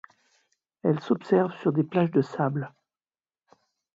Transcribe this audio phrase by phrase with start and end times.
[0.83, 2.73] Elle s'observe sur des plages de sable.